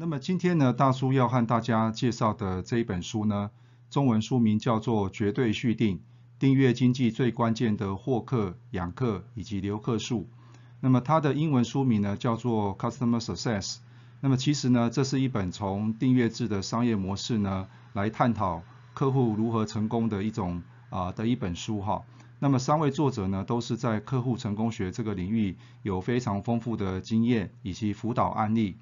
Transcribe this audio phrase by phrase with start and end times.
[0.00, 3.50] 那么今天呢，大叔要和大家介绍的这一本书呢，
[3.90, 6.00] 中文书名叫做《绝对续订：
[6.38, 10.20] 订阅经济最关键的获客、养客以及留客数》。
[10.80, 13.76] 那么它的英文书名呢叫做 Customer Success。
[14.22, 18.62] 那么其实呢，这是一本从订阅制的商业模式呢，来探讨
[18.94, 22.02] 客户如何成功的一种啊的一本书哈。
[22.38, 28.78] 那么三位作者呢，都是在客户成功学这个领域有非常丰富的经验以及辅导案例。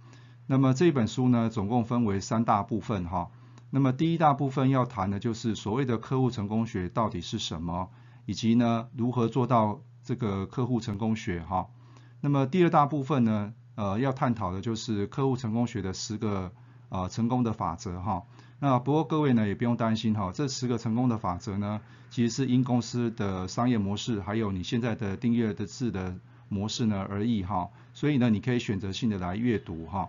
[0.50, 3.30] 那么这本书呢，总共分为三大部分哈。
[3.68, 7.90] 那么第一大部分要谈的就是所谓的客户成功学到底是什么，
[8.24, 11.66] 以及呢如何做到这个客户成功学哈。
[12.22, 16.50] 那么第二大部分呢，呃要探讨的就是客户成功学的十个
[16.88, 18.22] 呃成功的法则哈。
[18.58, 26.16] 那不过各位呢也不用担心哈，这十个成功的法则呢，其实是因公司的商业模式，还有你现在的订阅的制的
[26.48, 27.68] 模式呢而异哈。
[27.92, 30.08] 所以呢你可以选择性的来阅读哈。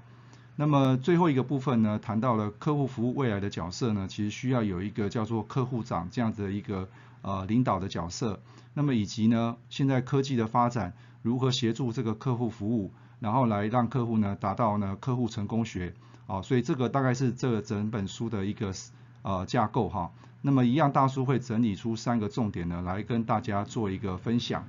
[0.59, 6.85] 那么最后一个部分呢，谈到了客户服务未来的角色呢，其实需要有一个叫做客户长这样子的一个
[7.21, 8.37] 呃领导的角色。
[8.73, 15.93] 那么以及呢，现在科技的发展如何协助这个客户服务，然后来让客户呢达到呢客户成功学
[16.27, 18.73] 啊，所以这个大概是这整本书的一个
[19.21, 20.11] 呃架构哈。
[20.41, 24.67] 那么一样大叔会整理出三个重点呢，来跟大家做一个分享。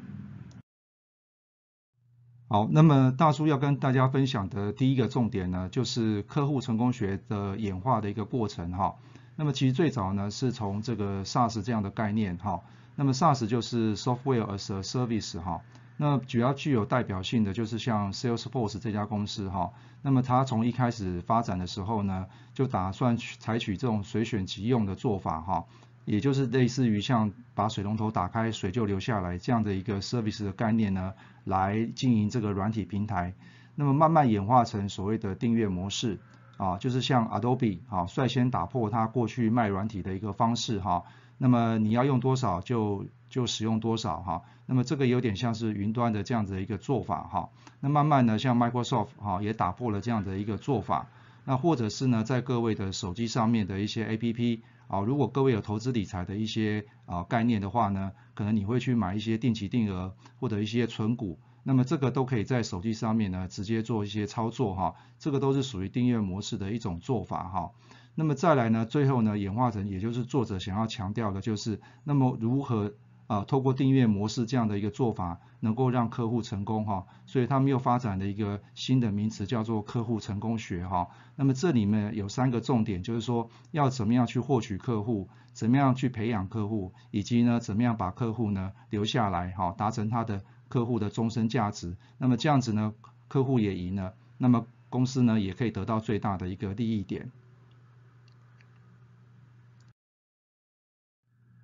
[2.52, 8.96] 好，那么大叔要跟大家分享的第一个重点呢，就是客户成功学的演化的一个过程哈。
[9.36, 12.60] 那么其实最早呢，是从这个 SaaS 这样的概念哈。
[12.96, 15.60] 那么 SaaS 就是 Software as a Service 哈。
[15.96, 19.70] 那主要具有代表性的就是像 Salesforce 这家公司哈。
[20.02, 25.66] 那么它从一开始发展的时候呢，就打算采取这种随选即用的做法哈。
[26.04, 33.34] 也就是类似于像把水龙头打开，水就流下来这样的一个 service 的概念呢，来经营这个软体平台。
[33.76, 36.18] 那么慢慢演化成所谓的订阅模式，
[36.56, 41.04] 啊，就是像 Adobe 啊，率先打破它过去卖软体的一个方式哈。
[41.38, 44.42] 那么你要用多少就就使用多少哈。
[44.66, 47.50] 那么这个有点像是云端的这样子的一个做法哈。
[47.80, 51.06] 那慢慢呢，像 Microsoft 哈也打破了这样的一个做法。
[51.44, 54.60] 那或者是呢，在各位的手机上面的一些 APP。
[54.92, 67.70] 好，如果各位有投资理财的一些啊概念的话呢，可能你会去买一些定期定额或者一些存股，那么这个都可以在手机上面呢直接做一些操作哈，这个都是属于订阅模式的一种做法哈。
[68.16, 72.92] 那么再来呢，最后呢演化成，也就是作者想要强调的就是，那么如何？
[73.30, 81.06] 啊，透过订阅模式这样的一个做法，能够让客户成功哈，所以他们又发展了一个新的名词，叫做客户成功学哈。
[81.36, 91.96] 那么这里面有三个重点，就是说要怎么样去获取客户，怎么样去培养客户，以及呢怎么样把客户呢留下来哈，达成他的客户的终身价值。
[92.18, 92.92] 那么这样子呢，
[93.28, 97.30] 客户也赢了，那么公司呢也可以得到最大的一个利益点。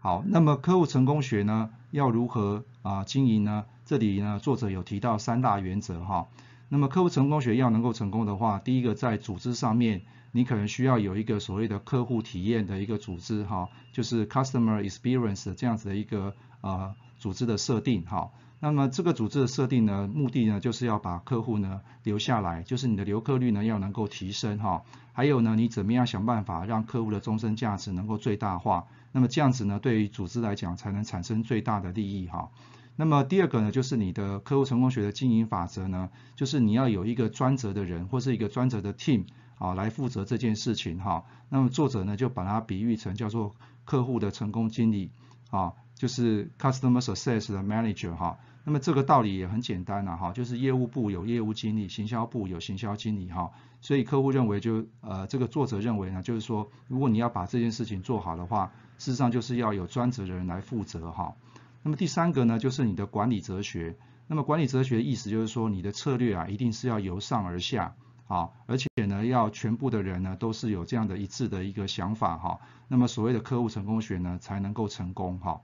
[0.07, 3.65] 好，那么客户成功学呢，要如何啊经营呢？
[3.85, 6.29] 这里呢，作者有提到三大原则哈。
[6.69, 18.31] 那么客户成功学要能够成功的话，第一个在组织上面，你可能需要有一个所谓的客户体验的一个组织哈，就是 customer experience 这样子的一个呃组织的设定哈。
[18.59, 24.83] 那么这个组织的设定呢，目的呢就是要把客户呢留下来，就是你的留客率呢要能够提升哈。
[25.13, 28.87] 还有呢，你怎么样想办法让客户的终身价值能够最大化？
[29.13, 32.51] 那么这样子呢，对于组织来讲才能产生最大的利益哈。
[32.97, 39.25] 那么第二个呢，就是你的客户成功学的经营法则呢，就是你要有一个专责的人或是一个专责的 team
[39.59, 41.25] 啊来负责这件事情哈。
[41.51, 43.55] 那么作者呢就把它比喻成叫做
[43.85, 45.11] 客户的成功经理
[45.51, 48.39] 啊，就是 customer success 的 manager 哈。
[48.63, 53.51] 那么这个道理也很简单呐哈，就是业务部有业务经理，行销部有行销经理哈。
[53.81, 61.35] 所以客户认为就呃这个作者认为呢，就是说如果你要把这件事情做好的话，事实上就是要有专职的人来负责哈。
[61.83, 63.97] 那么第三个呢，就是你的管理哲学。
[64.27, 67.95] 那么管理哲学的意思就是说，你的策略啊，一定是要由上而下
[68.27, 72.59] 啊，而且呢，要全部的人呢都是有这样的一致的一个想法哈。
[72.89, 75.61] 那么所谓的客户成功学呢，才能够成功哈。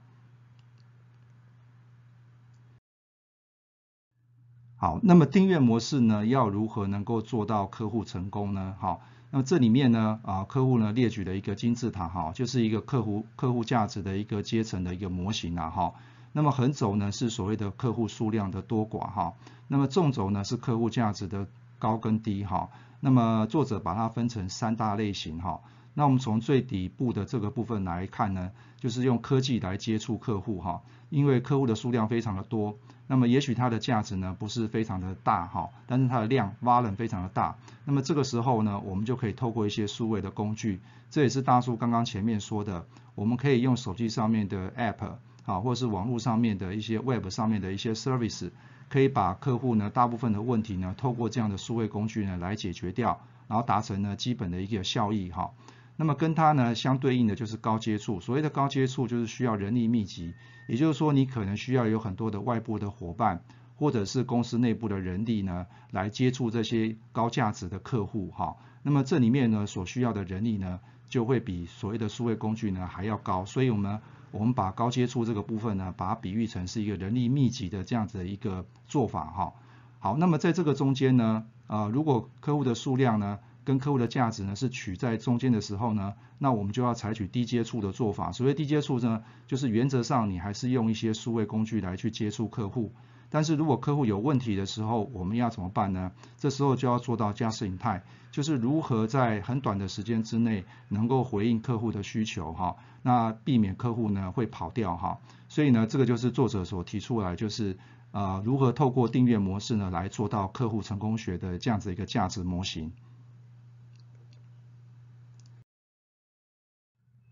[4.83, 8.75] 好，那么订阅模式呢，要如何能够做到客户成功呢？
[8.81, 8.99] 好，
[9.31, 15.93] 那么这里面呢，啊，客户呢列举了一个金字塔哈，就是一个客户客户价值的一个阶层的一个模型啊哈。
[16.33, 19.35] 那么横轴呢是所谓的客户数量的多寡哈，
[19.69, 21.47] 那么纵轴呢是客户价值的
[21.79, 22.67] 高跟低哈。
[22.99, 25.61] 那么作者把它分成三大类型哈。
[25.93, 32.77] 那我们从最底部的这个部分来看呢，就是用科技来接触客户哈，因为客户的数量非常的多。
[33.05, 37.55] 那么也许它的价值呢不是非常的大哈，但是它的量 volume 非常的大。
[37.85, 40.79] 那么这个时候呢，我们就可以透过一些数位的工具，
[41.11, 48.49] 这也是大叔刚刚前面说的，我们可以用手机上面的 app 啊，或者是网络上面的一些 web 上面的一些 service，
[48.89, 55.51] 可以把客户呢大部分的问题呢，透过这样的数位工具呢来解决掉，然后达成呢基本的一个效益哈。
[55.95, 60.33] 那么跟它呢相对应的就是高接触，所谓的高接触就是需要人力密集，
[60.67, 63.43] 也就是说你可能需要有很多的外部的伙伴，
[63.75, 68.55] 或者是公司内部的人力呢来接触这些高价值的客户哈。
[68.81, 73.99] 那么这里面呢所需要的人力呢就会比所谓的数位工具呢还要高，所以我们
[74.31, 79.53] 我们把高接触这个部分呢把它比喻成是一个人力密集的这样子的一个做法哈。
[79.99, 88.31] 好，那么在这个中间呢，呃如果客户的数量呢跟客户的价值呢是取在中间的时候呢，那我们就要采取低接触的做法。
[88.31, 92.91] 所谓低接触呢，就是原则上你还是用一些数位工具来去接触客户。
[93.29, 96.11] 但是如果客户有问题的时候，我们要怎么办呢？
[96.37, 105.17] 这时候就要做到加时形态，就是如何在很短的时间之内能够回应客户的需求哈，那避免客户呢会跑掉哈。
[105.49, 107.75] 所以呢，这个就是作者所提出来，就是
[108.11, 112.91] 呃如何透过订阅模式呢来做到客户成功学的这样子一个价值模型。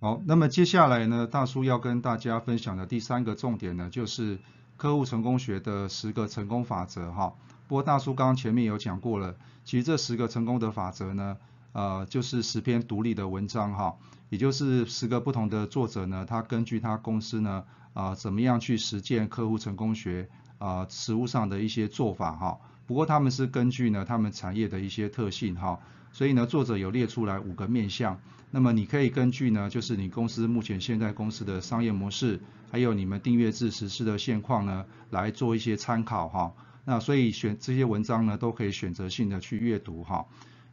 [0.03, 4.39] 好，那么接下来呢，大叔要跟大家分享的第三个重点呢，就是
[4.75, 7.35] 客户成功学的十个成功法则哈。
[7.67, 11.37] 不过大叔刚刚前面有讲过了，其实这十个成功的法则呢，
[11.73, 13.95] 呃，就是十篇独立的文章哈，
[14.29, 17.63] 也就是十个不同的作者呢，他根据他公司呢，
[17.93, 20.27] 啊，怎么样去实践客户成功学
[20.57, 22.57] 啊，实务上的一些做法哈。
[22.87, 25.79] 不过他们是根据呢，他们产业的一些特性哈。
[26.13, 28.19] 所以呢，作者有列出来五个面向，
[28.51, 36.53] 那么你可以根据呢，就是你公司目前现在公司的商业模式，还有你们订阅制实施的现况呢，来做一些参考哈。
[36.83, 40.25] 那所以选这些文章呢，都可以选择性的去阅读哈。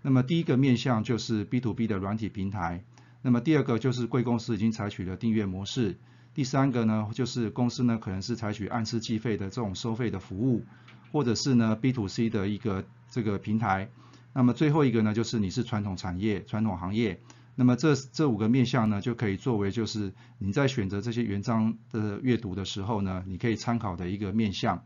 [0.03, 2.83] 那么第一个面向就是 B to B 的软体平台，
[3.23, 5.97] 那么第二个就是贵公司已经采取了订阅模式，
[6.35, 10.65] 第三个呢，就是公司呢可能是采取按次计费的这种收费的服务，
[11.13, 13.89] 或者是呢 B to C 的一个这个平台。
[14.39, 17.21] 那么最后一个呢，就是你是传统产业、传统行业，
[17.57, 24.85] 那么这这五个面向呢，就可以作为就是你在选择这些原章的阅读的时候呢，你可以参考的一个面向。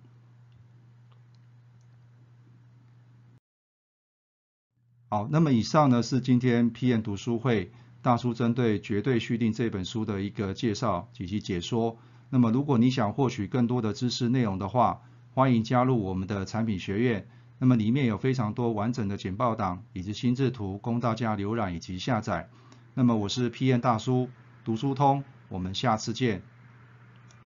[5.10, 11.98] 好，那么以上呢是今天 PM 读书会大叔针对绝对续订这本书的一个介绍以及解说。
[12.30, 15.02] 那么如果你想获取更多的知识内容的话，
[15.34, 17.28] 欢迎加入我们的产品学院。
[17.62, 22.48] 那么里面有非常多完整的简报档以及心智图供大家浏览以及下载。
[22.92, 24.28] 那么我是 PM 大叔，
[24.64, 26.42] 读书通，我们下次见。